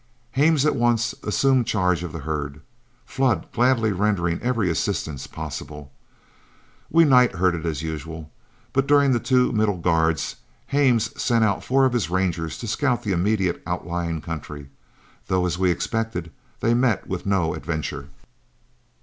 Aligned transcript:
Hames 0.31 0.65
at 0.65 0.75
once 0.75 1.13
assumed 1.21 1.67
charge 1.67 2.03
of 2.03 2.11
the 2.11 2.21
herd, 2.21 2.61
Flood 3.05 3.45
gladly 3.51 3.91
rendering 3.91 4.41
every 4.41 4.67
assistance 4.67 5.27
possible. 5.27 5.91
We 6.89 7.05
night 7.05 7.35
herded 7.35 7.67
as 7.67 7.83
usual, 7.83 8.31
but 8.73 8.87
during 8.87 9.11
the 9.11 9.19
two 9.19 9.51
middle 9.51 9.77
guards, 9.77 10.37
Hames 10.65 11.11
sent 11.21 11.43
out 11.45 11.63
four 11.63 11.85
of 11.85 11.93
his 11.93 12.09
Rangers 12.09 12.57
to 12.57 12.67
scout 12.67 13.03
the 13.03 13.11
immediate 13.11 13.61
outlying 13.67 14.21
country, 14.21 14.71
though, 15.27 15.45
as 15.45 15.59
we 15.59 15.69
expected, 15.69 16.31
they 16.61 16.73
met 16.73 17.05
with 17.05 17.27
no 17.27 17.53
adventure. 17.53 18.09